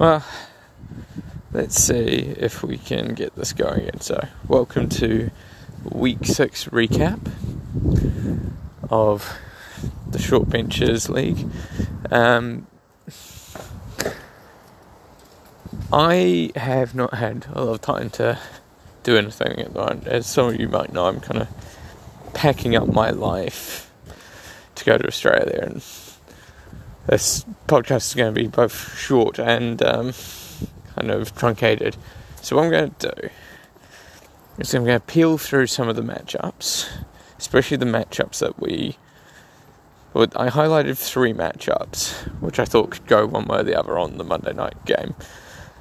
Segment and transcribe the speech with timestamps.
[0.00, 0.24] Well,
[1.52, 4.00] let's see if we can get this going again.
[4.00, 5.30] So, welcome to
[5.84, 7.30] week six recap
[8.88, 9.36] of
[10.10, 11.46] the Short Benches League.
[12.10, 12.66] Um,
[15.92, 18.38] I have not had a lot of time to
[19.02, 20.06] do anything at the moment.
[20.06, 21.48] As some of you might know, I'm kind of
[22.32, 23.92] packing up my life
[24.76, 25.82] to go to Australia and
[27.10, 30.12] this podcast is going to be both short and um,
[30.94, 31.96] kind of truncated.
[32.40, 33.28] So, what I'm going to do
[34.58, 36.88] is I'm going to peel through some of the matchups,
[37.36, 38.96] especially the matchups that we.
[40.14, 43.98] Well, I highlighted three matchups, which I thought could go one way or the other
[43.98, 45.16] on the Monday night game.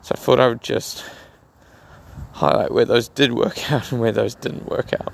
[0.00, 1.04] So, I thought I would just
[2.32, 5.12] highlight where those did work out and where those didn't work out.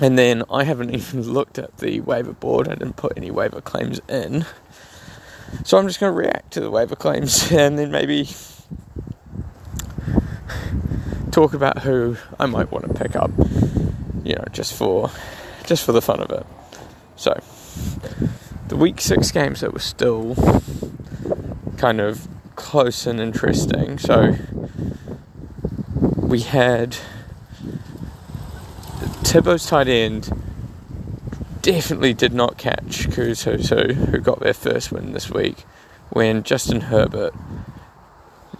[0.00, 2.68] And then I haven't even looked at the waiver board.
[2.68, 4.44] I didn't put any waiver claims in.
[5.64, 8.28] So I'm just going to react to the waiver claims and then maybe
[11.30, 13.30] talk about who I might want to pick up.
[14.24, 15.10] You know, just for
[15.64, 16.46] just for the fun of it.
[17.16, 17.40] So
[18.68, 20.34] the week six games that were still
[21.76, 23.98] kind of close and interesting.
[23.98, 24.36] So
[26.16, 26.96] we had
[29.26, 30.30] Tibbo's tight end
[31.60, 35.64] definitely did not catch Kuzuzu, who got their first win this week,
[36.10, 37.34] when Justin Herbert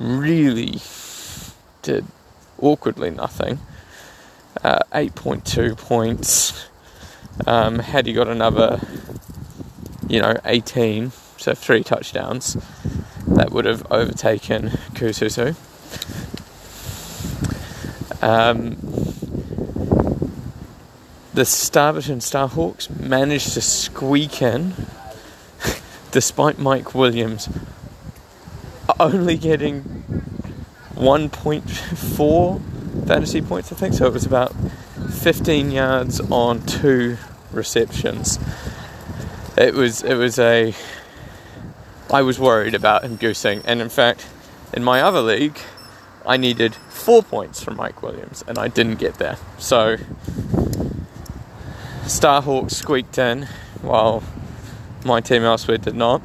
[0.01, 0.81] really
[1.83, 2.05] did
[2.61, 3.61] awkwardly nothing.
[4.65, 6.69] Uh, 8.2 points.
[7.47, 8.81] Um, had he got another,
[10.09, 12.57] you know, 18, so three touchdowns,
[13.29, 15.55] that would have overtaken Kuzuzu.
[18.21, 18.96] Um,
[21.37, 24.73] the Starberton Starhawks managed to squeak in
[26.11, 27.51] despite Mike Williams
[28.99, 29.83] only getting
[30.95, 33.93] 1.4 fantasy points, I think.
[33.93, 34.55] So it was about
[35.11, 37.19] 15 yards on two
[37.53, 38.39] receptions.
[39.59, 40.75] It was it was a
[42.11, 44.27] I was worried about him goosing, and in fact,
[44.73, 45.59] in my other league,
[46.25, 49.37] I needed four points from Mike Williams, and I didn't get there.
[49.59, 49.99] So
[52.07, 53.49] Starhawks squeaked in
[53.83, 54.23] while
[55.05, 56.23] my team elsewhere did not.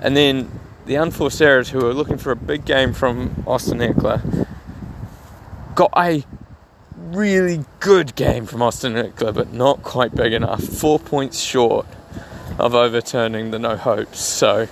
[0.00, 0.50] And then
[0.86, 4.48] the unforced errors who were looking for a big game from Austin Ekeler
[5.76, 6.24] got a
[6.96, 10.62] really good game from Austin Ekeler, but not quite big enough.
[10.62, 11.86] Four points short
[12.58, 14.18] of overturning the no hopes.
[14.18, 14.66] So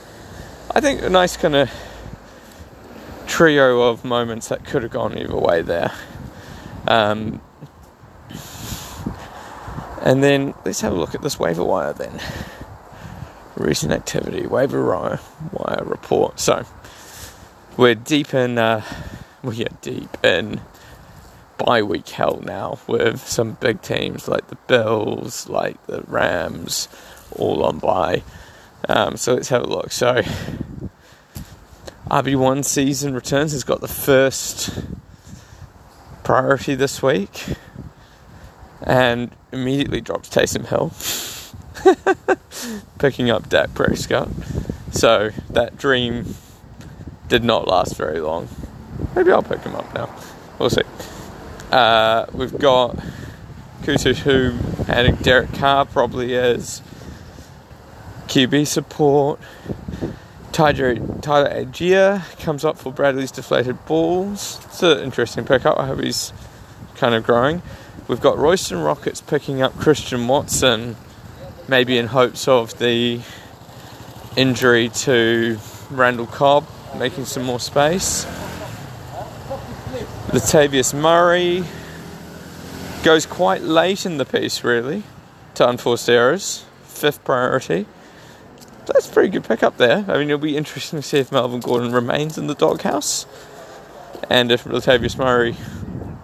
[0.74, 1.70] I think a nice kind of
[3.26, 5.92] trio of moments that could have gone either way there.
[6.88, 7.40] Um,
[10.02, 12.20] and then let's have a look at this waiver wire then.
[13.56, 15.20] Recent activity, waiver wire,
[15.52, 16.40] wire report.
[16.40, 16.64] So
[17.76, 18.82] we're deep in, uh,
[19.42, 20.60] we are deep in
[21.58, 26.88] bye week hell now with some big teams like the Bills, like the Rams,
[27.36, 28.22] all on bye.
[28.88, 29.92] Um, so let's have a look.
[29.92, 30.22] So
[32.10, 34.70] RB1 season returns has got the first
[36.24, 37.44] priority this week
[38.82, 40.92] and immediately drops Taysom Hill,
[42.98, 44.28] picking up Dak Prescott.
[44.92, 46.34] So that dream
[47.28, 48.48] did not last very long.
[49.14, 50.14] Maybe I'll pick him up now.
[50.58, 50.82] We'll see.
[51.70, 52.96] Uh, we've got
[53.82, 54.58] Kutu who
[54.90, 56.82] adding Derek Carr probably is
[58.26, 59.40] QB support.
[60.52, 64.60] Tyler, Tyler Allgeier comes up for Bradley's deflated balls.
[64.64, 65.78] It's an interesting pickup.
[65.78, 66.32] I hope he's
[66.96, 67.62] kind of growing.
[68.10, 70.96] We've got Royston Rockets picking up Christian Watson,
[71.68, 73.20] maybe in hopes of the
[74.34, 75.60] injury to
[75.92, 76.66] Randall Cobb,
[76.98, 78.24] making some more space.
[80.32, 81.62] Latavius Murray
[83.04, 85.04] goes quite late in the piece, really,
[85.54, 86.64] to unforced errors.
[86.82, 87.86] Fifth priority.
[88.86, 90.04] That's a pretty good pickup there.
[90.08, 93.24] I mean, it'll be interesting to see if Melvin Gordon remains in the doghouse
[94.28, 95.54] and if Latavius Murray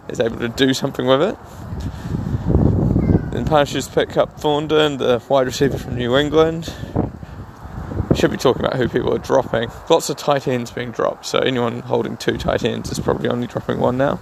[0.08, 1.38] is able to do something with it.
[3.46, 6.74] Punishers pick up Thornton, the wide receiver from New England.
[8.16, 9.70] Should be talking about who people are dropping.
[9.88, 13.46] Lots of tight ends being dropped, so anyone holding two tight ends is probably only
[13.46, 14.20] dropping one now.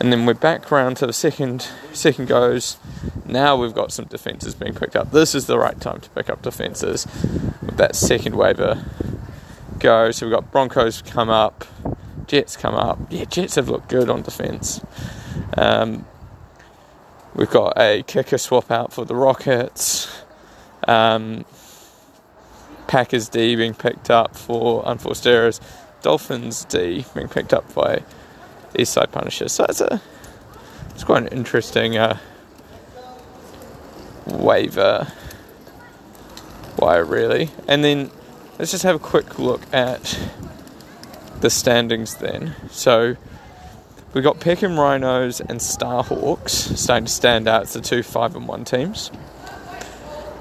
[0.00, 2.78] And then we're back around to the second second goes.
[3.26, 5.10] Now we've got some defences being picked up.
[5.10, 7.06] This is the right time to pick up defences
[7.60, 8.82] with that second waiver
[9.78, 10.10] go.
[10.10, 11.66] So we've got Broncos come up,
[12.26, 12.98] Jets come up.
[13.10, 14.80] Yeah, Jets have looked good on defence.
[15.58, 16.06] Um,
[17.40, 20.22] we've got a kicker swap out for the Rockets.
[20.86, 21.46] Um,
[22.86, 25.58] Packers D being picked up for unforced errors,
[26.02, 28.02] Dolphins D being picked up by
[28.74, 29.52] Eastside Punishers.
[29.52, 30.02] So it's a
[30.90, 32.18] it's quite an interesting uh,
[34.26, 35.10] waiver
[36.76, 37.50] wire, really.
[37.66, 38.10] And then
[38.58, 40.18] let's just have a quick look at
[41.40, 42.54] the standings then.
[42.70, 43.16] So
[44.12, 48.48] we've got Peckham Rhinos and Starhawks starting to stand out as the two five and
[48.48, 49.10] one teams.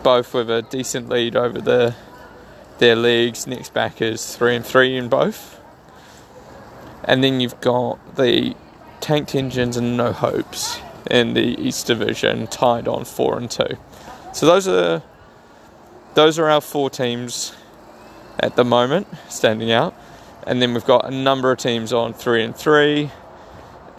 [0.04, 1.96] Both with a decent lead over the
[2.80, 3.46] their leagues.
[3.46, 5.60] Next back is three and three in both.
[7.04, 8.56] And then you've got the
[9.02, 10.80] Tanked Engines and No Hopes
[11.10, 13.78] in the East Division, tied on four and two.
[14.34, 15.02] So those are
[16.14, 17.54] those are our four teams
[18.40, 19.96] at the moment standing out,
[20.46, 23.12] and then we've got a number of teams on three and three,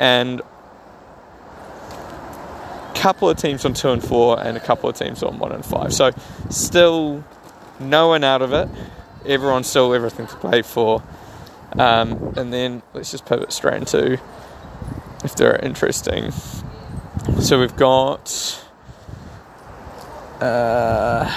[0.00, 0.44] and a
[2.94, 5.64] couple of teams on two and four, and a couple of teams on one and
[5.64, 5.92] five.
[5.92, 6.10] So
[6.48, 7.22] still
[7.78, 8.68] no one out of it.
[9.26, 11.02] Everyone's still everything to play for.
[11.78, 14.18] Um, and then let's just pivot straight into
[15.22, 16.32] if they're interesting.
[17.40, 18.64] So we've got
[20.40, 21.30] uh,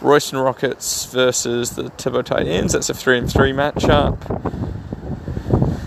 [0.00, 2.72] Royston Rockets versus the Tibbo Titans.
[2.72, 4.16] That's a three and three matchup.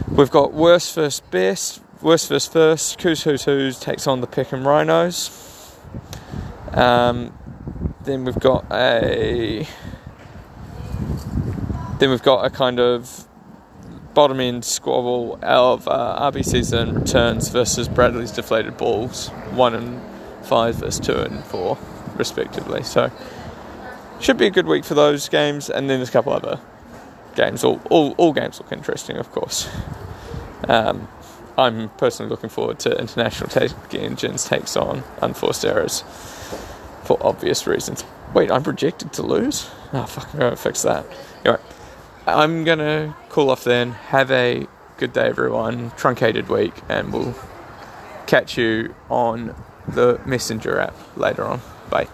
[0.09, 1.82] We've got worst first best.
[2.03, 2.97] Worst first first.
[2.97, 5.73] Coos Who's Who's takes on the Peckham Rhinos.
[6.73, 7.33] Um,
[8.03, 9.65] then we've got a.
[11.99, 13.25] Then we've got a kind of
[14.13, 20.01] bottom end squabble of uh, RBCs and returns versus Bradley's deflated balls, one and
[20.45, 21.77] five versus two and four,
[22.17, 22.83] respectively.
[22.83, 23.11] So
[24.19, 26.59] should be a good week for those games, and then there's a couple other
[27.37, 27.63] games.
[27.63, 29.69] All all, all games look interesting, of course.
[30.67, 31.07] Um,
[31.57, 36.03] I'm personally looking forward to International Take Engines takes on Unforced Errors
[37.03, 38.03] for obvious reasons.
[38.33, 39.69] Wait, I'm projected to lose?
[39.93, 41.05] Oh, fuck, I'm going to fix that.
[41.45, 41.61] Anyway,
[42.25, 43.91] I'm going to cool off then.
[43.91, 44.67] Have a
[44.97, 45.91] good day, everyone.
[45.91, 47.35] Truncated week, and we'll
[48.25, 49.55] catch you on
[49.87, 51.61] the Messenger app later on.
[51.89, 52.07] Bye.